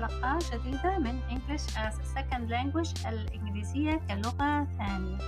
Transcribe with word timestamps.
حلقة 0.00 0.38
جديدة 0.52 0.98
من 0.98 1.20
English 1.30 1.76
as 1.76 1.94
a 1.94 2.06
Second 2.16 2.48
Language 2.50 3.06
الإنجليزية 3.06 4.00
كلغة 4.08 4.66
ثانية. 4.78 5.18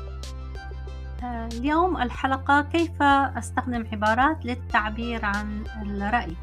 اليوم 1.22 1.96
الحلقة 1.96 2.62
كيف 2.62 3.02
أستخدم 3.02 3.86
عبارات 3.92 4.44
للتعبير 4.46 5.24
عن 5.24 5.64
الرأي؟ 5.82 6.36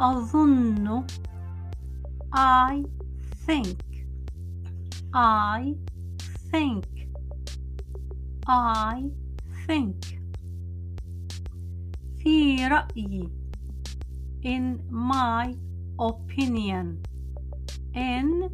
أظن 0.00 1.06
I 2.36 2.84
think 3.46 3.78
I 5.14 5.74
think 6.52 6.84
I 8.48 9.02
think. 9.66 10.14
في 12.18 12.66
رأيي 12.66 13.30
in 14.44 14.78
my 14.90 15.56
opinion 15.99 17.03
in 17.95 18.49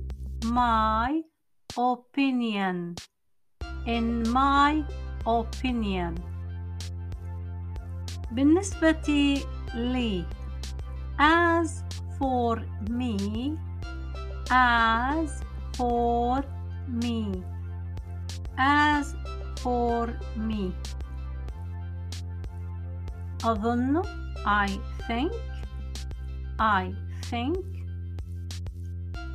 my 0.46 1.22
opinion 1.78 2.96
in 3.86 4.24
my 4.30 4.84
opinion 5.26 6.16
بالنسبة 8.32 9.40
لي 9.76 10.26
as 11.20 11.84
for 12.18 12.60
me 12.90 13.58
as 14.52 15.42
for 15.78 16.44
me 16.88 17.44
as 18.58 19.16
for 19.62 20.08
me 20.38 20.72
أظن 23.44 24.02
I 24.46 24.70
think 25.08 25.32
I 26.60 26.94
think 27.30 27.58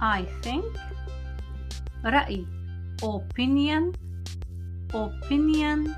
I 0.01 0.25
think 0.43 0.65
رأي 2.05 2.47
opinion 3.03 3.93
opinion 4.95 5.95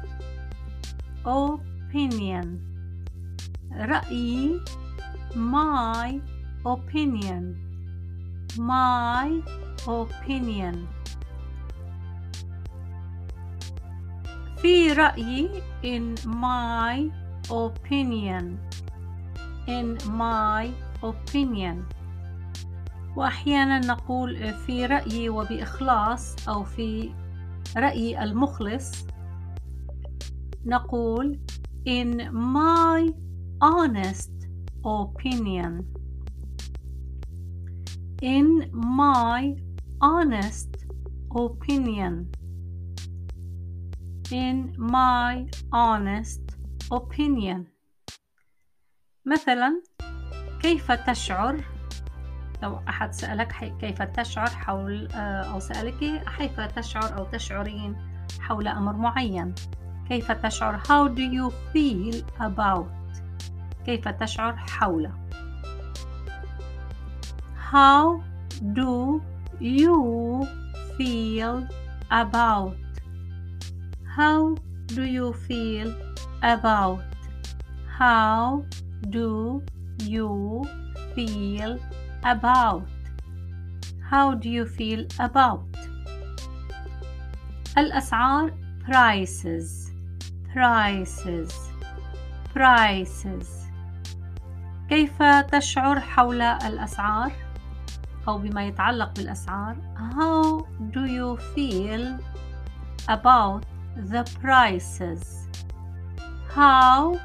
opinion 1.25 2.47
رأيي 3.73 4.61
my 5.35 6.21
opinion 6.67 7.57
my 8.59 9.29
opinion 9.89 10.87
في 14.63 14.93
رأيي 14.93 15.63
in 15.83 16.15
my 16.27 17.11
opinion 17.51 18.59
in 19.67 19.99
my 20.07 20.71
opinion 21.04 21.98
وأحيانا 23.16 23.80
نقول 23.80 24.54
في 24.54 24.86
رأيي 24.86 25.30
وبإخلاص 25.30 26.48
أو 26.48 26.64
في 26.64 27.14
رأيي 27.78 28.24
المخلص 28.24 29.06
نقول 30.66 31.40
in 31.88 32.22
my 32.32 33.14
honest 33.64 34.32
opinion 34.86 35.84
in 38.22 38.50
my 38.74 39.56
honest 40.02 40.72
opinion 41.36 42.14
in 44.32 44.58
my 44.78 45.46
honest 45.74 46.42
opinion 46.92 47.66
مثلا 49.26 49.82
كيف 50.62 50.92
تشعر؟ 50.92 51.58
لو 52.64 52.80
أحد 52.90 53.14
سألك 53.14 53.74
كيف 53.82 54.02
تشعر 54.02 54.50
حول 54.50 55.08
أو 55.14 55.60
سألك 55.60 56.24
كيف 56.38 56.60
تشعر 56.60 57.18
أو 57.18 57.24
تشعرين 57.24 57.96
حول 58.40 58.68
أمر 58.68 58.94
معين؟ 58.94 59.56
كيف 60.10 60.32
تشعر؟ 60.32 60.80
How 60.80 61.08
do 61.08 61.22
you 61.22 61.52
feel 61.74 62.42
about 62.42 62.86
كيف 63.86 64.08
تشعر 64.08 64.56
حول 64.56 65.12
how 67.72 68.24
do 68.74 69.22
you 69.60 70.48
feel 70.98 71.68
about 72.10 72.76
how 74.18 74.56
do 74.88 75.04
you 75.04 75.32
feel 75.32 75.94
about? 76.42 77.04
How 77.86 78.66
do 79.12 79.62
you 80.01 80.65
feel 81.15 81.79
about 82.25 82.87
how 84.11 84.35
do 84.35 84.49
you 84.49 84.65
feel 84.67 85.07
about 85.19 85.65
الأسعار 87.79 88.53
prices 88.85 89.91
prices 90.55 91.53
prices 92.55 93.49
كيف 94.89 95.23
تشعر 95.23 96.01
حول 96.01 96.43
الأسعار 96.43 97.33
أو 98.29 98.39
بما 98.39 98.67
يتعلق 98.67 99.15
بالأسعار 99.17 99.77
how 99.97 100.67
do 100.95 101.07
you 101.07 101.37
feel 101.55 102.19
about 103.09 103.65
the 103.97 104.25
prices 104.41 105.49
how 106.55 107.19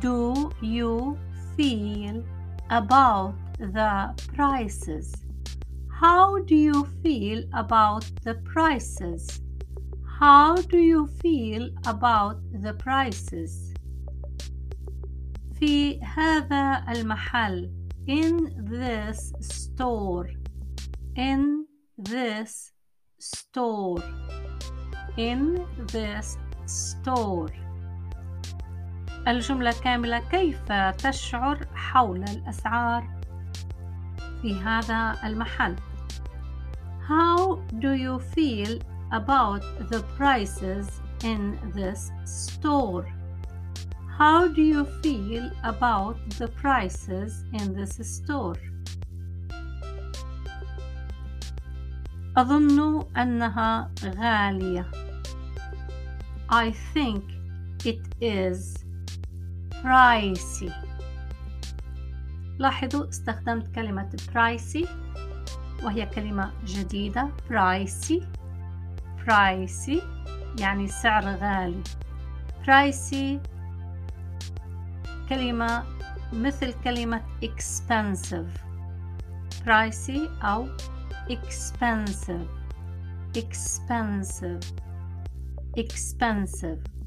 do 0.00 0.50
you 0.62 1.18
feel 1.56 2.24
about 2.70 3.34
the 3.58 4.14
prices? 4.34 5.12
How 5.90 6.38
do 6.40 6.54
you 6.54 6.86
feel 7.02 7.44
about 7.54 8.04
the 8.22 8.34
prices? 8.44 9.40
How 10.20 10.56
do 10.56 10.78
you 10.78 11.06
feel 11.22 11.70
about 11.86 12.40
the 12.52 12.74
prices? 12.74 13.74
في 15.60 16.00
هذا 16.02 16.84
المحل 16.88 17.70
in 18.06 18.48
this 18.70 19.32
store 19.40 20.30
in 21.16 21.66
this 21.98 22.72
store 23.18 24.02
in 25.16 25.66
this 25.92 26.38
store 26.66 27.50
الجملة 29.27 29.73
كاملة 29.83 30.19
كيف 30.19 30.71
تشعر 30.97 31.67
حول 31.75 32.23
الأسعار 32.23 33.07
في 34.41 34.55
هذا 34.55 35.15
المحل 35.23 35.75
How 37.07 37.59
do 37.79 37.91
you 37.93 38.19
feel 38.19 38.79
about 39.11 39.61
the 39.89 40.01
prices 40.17 41.01
in 41.23 41.59
this 41.75 42.11
store? 42.23 43.05
How 44.17 44.47
do 44.47 44.61
you 44.61 44.85
feel 45.01 45.51
about 45.63 46.17
the 46.39 46.47
prices 46.47 47.45
in 47.53 47.73
this 47.73 47.99
store? 48.01 48.57
أظن 52.37 53.05
أنها 53.17 53.91
غالية. 54.03 54.85
I 56.49 56.71
think 56.93 57.23
it 57.85 58.01
is 58.21 58.82
برايسي 59.83 60.71
لاحظوا 62.59 63.09
استخدمت 63.09 63.75
كلمة 63.75 64.09
pricey 64.33 64.87
وهي 65.83 66.05
كلمة 66.05 66.51
جديدة 66.65 67.29
pricey 67.49 68.27
pricey 69.25 70.01
يعني 70.59 70.87
سعر 70.87 71.25
غالي. 71.25 71.83
pricey 72.65 73.39
كلمة 75.29 75.83
مثل 76.33 76.73
كلمة 76.83 77.21
expensive 77.43 78.47
pricey 79.65 80.29
أو 80.43 80.67
expensive. 81.29 82.47
expensive. 83.37 84.63
expensive. 85.77 87.02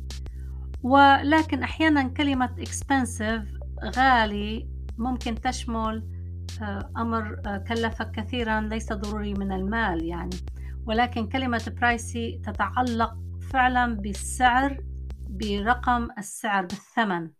ولكن 0.87 1.63
أحيانا 1.63 2.03
كلمة 2.03 2.55
expensive 2.59 3.61
غالي 3.97 4.69
ممكن 4.99 5.41
تشمل 5.41 6.03
آه، 6.63 6.91
أمر 6.97 7.41
آه، 7.47 7.65
كلفك 7.69 8.11
كثيرا 8.11 8.61
ليس 8.61 8.93
ضروري 8.93 9.35
من 9.35 9.53
المال 9.53 10.05
يعني. 10.05 10.37
ولكن 10.87 11.29
كلمة 11.29 11.73
برايسي 11.81 12.41
تتعلق 12.45 13.15
فعلا 13.53 13.95
بالسعر 13.95 14.85
برقم 15.29 16.09
السعر 16.19 16.63
بالثمن. 16.63 17.31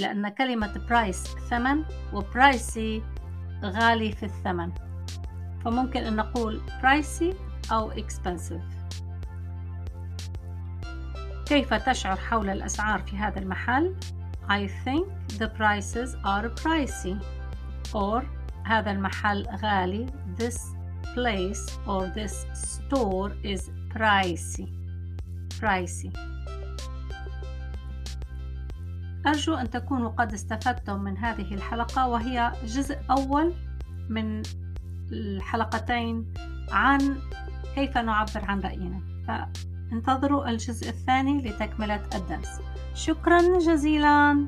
لأن 0.00 0.28
كلمة 0.28 0.86
برايس 0.88 1.24
ثمن 1.50 1.84
وبرايسي 2.12 3.02
غالي 3.64 4.12
في 4.12 4.22
الثمن. 4.22 4.72
فممكن 5.64 6.00
أن 6.00 6.16
نقول 6.16 6.60
برايسي 6.82 7.34
أو 7.72 7.90
expensive. 7.90 8.85
كيف 11.46 11.74
تشعر 11.74 12.16
حول 12.16 12.50
الأسعار 12.50 12.98
في 12.98 13.16
هذا 13.16 13.38
المحل؟ 13.38 13.94
I 14.48 14.68
think 14.84 15.06
the 15.38 15.48
prices 15.48 16.16
are 16.24 16.48
pricey. 16.48 17.16
Or 17.94 18.22
هذا 18.64 18.90
المحل 18.90 19.46
غالي. 19.62 20.06
This 20.38 20.58
place 21.14 21.78
or 21.86 22.06
this 22.14 22.46
store 22.54 23.32
is 23.44 23.70
pricey. 23.94 24.68
Pricey. 25.60 26.10
أرجو 29.26 29.54
أن 29.54 29.70
تكونوا 29.70 30.10
قد 30.10 30.32
استفدتم 30.32 31.00
من 31.00 31.18
هذه 31.18 31.54
الحلقة 31.54 32.08
وهي 32.08 32.52
جزء 32.64 32.98
أول 33.10 33.54
من 34.08 34.42
الحلقتين 35.12 36.34
عن 36.70 37.18
كيف 37.74 37.98
نعبر 37.98 38.44
عن 38.44 38.60
رأينا. 38.60 39.00
فانتظروا 39.90 40.50
الجزء 40.50 40.88
الثاني 40.88 41.42
لتكملة 41.42 42.02
الدرس. 42.14 42.60
شكرا 42.94 43.58
جزيلا. 43.58 44.46